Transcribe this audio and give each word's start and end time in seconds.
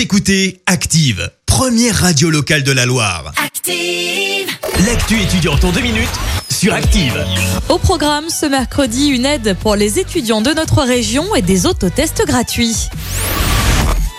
Vous 0.00 0.04
écoutez 0.04 0.62
Active, 0.64 1.30
première 1.44 1.94
radio 1.94 2.30
locale 2.30 2.62
de 2.62 2.72
la 2.72 2.86
Loire. 2.86 3.34
Active. 3.36 4.48
L'actu 4.86 5.20
étudiante 5.20 5.62
en 5.62 5.72
deux 5.72 5.82
minutes 5.82 6.08
sur 6.48 6.72
Active. 6.72 7.22
Au 7.68 7.76
programme 7.76 8.30
ce 8.30 8.46
mercredi, 8.46 9.08
une 9.08 9.26
aide 9.26 9.54
pour 9.60 9.76
les 9.76 9.98
étudiants 9.98 10.40
de 10.40 10.52
notre 10.52 10.82
région 10.84 11.34
et 11.34 11.42
des 11.42 11.66
autotests 11.66 12.26
gratuits. 12.26 12.88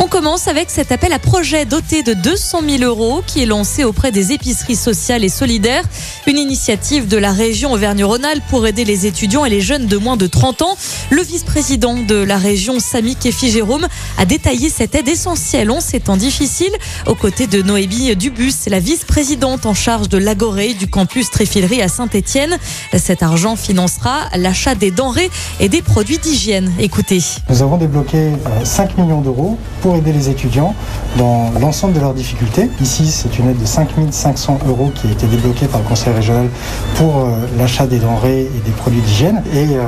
On 0.00 0.08
commence 0.08 0.48
avec 0.48 0.70
cet 0.70 0.90
appel 0.90 1.12
à 1.12 1.20
projet 1.20 1.66
doté 1.66 2.02
de 2.02 2.14
200 2.14 2.62
000 2.68 2.82
euros 2.82 3.22
qui 3.24 3.42
est 3.42 3.46
lancé 3.46 3.84
auprès 3.84 4.10
des 4.10 4.32
épiceries 4.32 4.74
sociales 4.74 5.22
et 5.22 5.28
solidaires. 5.28 5.84
Une 6.26 6.36
initiative 6.36 7.06
de 7.06 7.16
la 7.16 7.32
région 7.32 7.72
Auvergne-Rhône-Alpes 7.72 8.42
pour 8.50 8.66
aider 8.66 8.84
les 8.84 9.06
étudiants 9.06 9.44
et 9.44 9.50
les 9.50 9.60
jeunes 9.60 9.86
de 9.86 9.96
moins 9.96 10.16
de 10.16 10.26
30 10.26 10.62
ans. 10.62 10.76
Le 11.10 11.22
vice-président 11.22 11.96
de 11.96 12.16
la 12.16 12.38
région, 12.38 12.80
Samy 12.80 13.14
Kefi 13.14 13.52
Jérôme, 13.52 13.86
a 14.18 14.24
détaillé 14.24 14.68
cette 14.68 14.96
aide 14.96 15.06
essentielle 15.06 15.70
en 15.70 15.80
ces 15.80 16.00
temps 16.00 16.16
difficiles. 16.16 16.74
Aux 17.06 17.14
côtés 17.14 17.46
de 17.46 17.62
Noémie 17.62 18.16
Dubus, 18.16 18.66
la 18.66 18.80
vice-présidente 18.80 19.64
en 19.64 19.74
charge 19.74 20.08
de 20.08 20.18
l'Agoré 20.18 20.74
du 20.74 20.88
campus 20.88 21.30
Tréfilerie 21.30 21.82
à 21.82 21.88
Saint-Etienne. 21.88 22.56
Cet 22.96 23.22
argent 23.22 23.54
financera 23.54 24.28
l'achat 24.36 24.74
des 24.74 24.90
denrées 24.90 25.30
et 25.60 25.68
des 25.68 25.82
produits 25.82 26.18
d'hygiène. 26.18 26.72
Écoutez. 26.80 27.20
Nous 27.48 27.62
avons 27.62 27.76
débloqué 27.76 28.16
euh, 28.18 28.64
5 28.64 28.98
millions 28.98 29.20
d'euros 29.20 29.56
pour 29.84 29.96
aider 29.96 30.14
les 30.14 30.30
étudiants 30.30 30.74
dans 31.18 31.50
l'ensemble 31.60 31.92
de 31.92 32.00
leurs 32.00 32.14
difficultés. 32.14 32.70
Ici, 32.80 33.06
c'est 33.06 33.38
une 33.38 33.50
aide 33.50 33.60
de 33.60 33.66
5 33.66 33.90
500 34.10 34.60
euros 34.66 34.90
qui 34.94 35.08
a 35.08 35.10
été 35.10 35.26
débloquée 35.26 35.66
par 35.66 35.82
le 35.82 35.86
Conseil 35.86 36.14
régional 36.14 36.48
pour 36.94 37.18
euh, 37.18 37.36
l'achat 37.58 37.86
des 37.86 37.98
denrées 37.98 38.44
et 38.44 38.60
des 38.64 38.70
produits 38.70 39.02
d'hygiène. 39.02 39.42
Et 39.52 39.76
euh, 39.76 39.82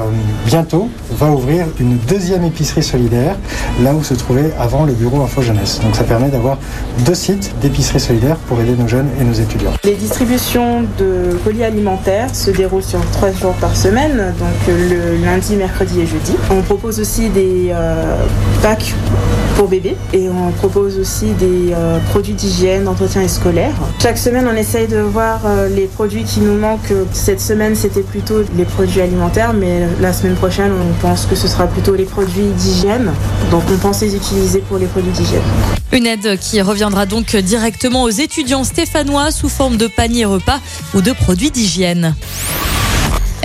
bientôt, 0.45 0.91
va 1.17 1.31
ouvrir 1.31 1.67
une 1.81 1.97
deuxième 1.97 2.45
épicerie 2.45 2.83
solidaire, 2.83 3.37
là 3.83 3.95
où 3.95 4.05
se 4.05 4.15
trouvait 4.15 4.53
avant 4.59 4.85
le 4.85 4.93
bureau 4.93 5.23
Info 5.23 5.41
Jeunesse. 5.41 5.81
Donc 5.83 5.97
ça 5.97 6.05
permet 6.05 6.29
d'avoir 6.29 6.59
deux 7.07 7.15
sites 7.15 7.55
d'épicerie 7.61 8.01
solidaire 8.01 8.37
pour 8.37 8.61
aider 8.61 8.75
nos 8.79 8.87
jeunes 8.87 9.09
et 9.21 9.25
nos 9.25 9.33
étudiants. 9.33 9.73
Les 9.85 9.95
distributions 9.95 10.83
de 10.99 11.39
colis 11.43 11.65
alimentaires 11.65 12.35
se 12.35 12.51
déroulent 12.51 12.83
sur 12.83 13.01
trois 13.13 13.33
jours 13.33 13.55
par 13.55 13.77
semaine, 13.77 14.35
donc 14.39 14.77
le 14.91 15.25
lundi, 15.25 15.57
mercredi 15.57 16.01
et 16.01 16.07
jeudi. 16.07 16.35
On 16.51 16.61
propose 16.61 17.01
aussi 17.01 17.31
des 17.31 17.71
euh, 17.71 18.17
packs 18.63 18.95
pour 19.57 19.69
bébés 19.69 19.97
et 20.13 20.29
on 20.29 20.53
propose 20.53 20.99
aussi 20.99 21.33
des 21.33 21.73
euh, 21.73 21.99
produits 22.11 22.35
d'hygiène, 22.35 22.85
d'entretien 22.85 23.23
et 23.23 23.29
scolaire. 23.29 23.73
Chaque 24.03 24.19
semaine, 24.19 24.47
on 24.53 24.57
essaye 24.57 24.87
de 24.87 24.99
voir 24.99 25.41
euh, 25.47 25.69
les 25.69 25.87
produits 25.87 26.25
qui 26.25 26.41
nous 26.41 26.59
manquent. 26.59 26.93
Cette 27.13 27.41
semaine, 27.41 27.75
c'était 27.75 28.03
plutôt 28.03 28.43
les 28.57 28.65
produits 28.65 29.01
alimentaires, 29.01 29.55
mais 29.55 29.87
la 30.01 30.13
semaine 30.13 30.35
prochaine, 30.35 30.73
on 30.73 31.06
pense 31.07 31.25
que 31.27 31.37
ce 31.37 31.47
sera 31.47 31.69
plutôt 31.69 31.95
les 31.95 32.05
produits 32.05 32.49
d'hygiène. 32.57 33.13
Donc, 33.53 33.63
on 33.73 33.77
pense 33.77 34.01
les 34.01 34.17
utiliser 34.17 34.59
pour 34.59 34.77
les 34.77 34.87
produits 34.87 35.13
d'hygiène. 35.13 35.43
Une 35.93 36.05
aide 36.05 36.37
qui 36.41 36.61
reviendra 36.61 37.07
donc 37.07 37.37
directement 37.37 38.03
aux 38.03 38.11
étudiants 38.11 38.65
stéphanois 38.65 39.31
sous 39.31 39.49
forme 39.49 39.77
de 39.77 39.87
panier 39.87 40.25
repas 40.25 40.59
ou 40.95 41.03
de 41.03 41.13
produits 41.13 41.53
d'hygiène. 41.53 42.17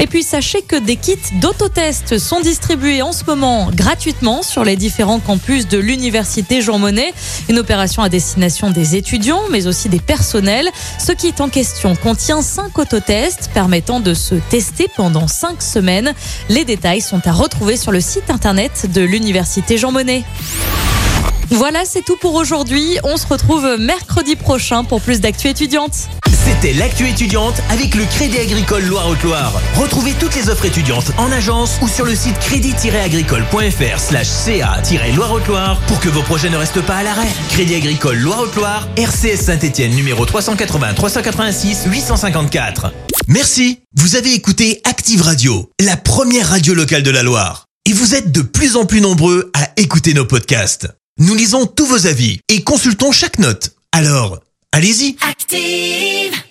Et 0.02 0.08
puis 0.08 0.24
sachez 0.24 0.64
que 0.64 0.76
des 0.76 0.96
kits 0.96 1.20
d'autotest 1.34 2.18
sont 2.18 2.40
distribués 2.40 3.04
en 3.04 3.12
ce 3.12 3.24
moment 3.24 3.70
gratuitement 3.72 4.42
sur 4.42 4.64
les 4.64 4.76
différents 4.76 5.20
campus 5.20 5.68
de 5.68 5.78
l'université 5.78 6.64
Jean 6.64 6.80
Monnet. 6.80 7.14
Une 7.50 7.60
opération 7.60 8.02
à 8.02 8.10
destination 8.10 8.72
des 8.72 8.96
étudiants 8.96 9.44
mais 9.52 9.68
aussi 9.68 9.90
des 9.90 10.00
personnels. 10.00 10.68
Ce 10.98 11.12
kit 11.12 11.36
en 11.38 11.50
question 11.50 11.96
contient 11.96 12.42
5 12.42 12.80
autotests 12.80 13.52
permettant 13.54 14.00
de 14.00 14.16
se 14.16 14.34
tester 14.34 14.88
pendant 14.98 15.28
5 15.28 15.62
semaines. 15.62 16.16
Les 16.50 16.66
détails 16.66 17.02
sont 17.02 17.22
à 17.28 17.32
retrouver 17.32 17.78
sur 17.78 17.92
le 17.92 18.02
site 18.02 18.32
internet 18.32 18.92
de 18.92 19.02
l'université 19.02 19.78
Jean 19.78 19.92
Monnet. 19.92 20.24
Voilà, 21.52 21.86
c'est 21.86 22.04
tout 22.04 22.18
pour 22.18 22.34
aujourd'hui. 22.34 22.98
On 23.04 23.18
se 23.18 23.28
retrouve 23.28 23.78
mercredi 23.78 24.36
prochain 24.36 24.84
pour 24.84 25.00
plus 25.00 25.22
d'actu 25.22 25.48
étudiantes. 25.48 26.08
C'était 26.62 26.78
l'actu 26.78 27.08
étudiante 27.08 27.59
avec 27.70 27.95
le 27.95 28.06
Crédit 28.06 28.38
Agricole 28.38 28.84
Loire-Haute-Loire. 28.84 29.59
Retrouvez 29.73 30.14
toutes 30.14 30.36
les 30.36 30.48
offres 30.48 30.66
étudiantes 30.66 31.11
en 31.17 31.32
agence 31.32 31.80
ou 31.82 31.88
sur 31.88 32.05
le 32.05 32.14
site 32.14 32.38
crédit-agricole.fr 32.38 33.99
slash 33.99 34.27
ca-loire-haute-Loire 34.27 35.82
pour 35.88 35.99
que 35.99 36.10
vos 36.10 36.22
projets 36.22 36.52
ne 36.52 36.58
restent 36.58 36.86
pas 36.86 36.98
à 36.98 37.04
l'arrêt. 37.04 37.30
Crédit 37.49 37.73
Agricole 37.73 38.20
Loire-Haute-Loire, 38.20 38.88
RCS 38.95 39.38
Saint-Etienne 39.38 39.95
numéro 39.95 40.23
380 40.23 40.94
386 40.94 41.86
854. 41.88 42.93
Merci. 43.28 43.80
Vous 43.95 44.16
avez 44.16 44.32
écouté 44.36 44.82
Active 44.83 45.23
Radio, 45.23 45.72
la 45.83 45.98
première 45.98 46.49
radio 46.49 46.76
locale 46.76 47.02
de 47.02 47.10
la 47.10 47.23
Loire. 47.23 47.66
Et 47.89 47.93
vous 47.93 48.14
êtes 48.14 48.32
de 48.32 48.43
plus 48.43 48.76
en 48.76 48.86
plus 48.86 49.02
nombreux 49.02 49.49
à 49.55 49.72
écouter 49.78 50.14
nos 50.14 50.26
podcasts. 50.26 50.88
Nous 51.17 51.33
lisons 51.33 51.66
tous 51.66 51.88
vos 51.88 52.05
avis 52.05 52.39
et 52.49 52.61
consultons 52.61 53.11
chaque 53.11 53.39
note. 53.39 53.72
Alors, 53.93 54.42
allez-y. 54.72 55.16
Active. 55.28 56.51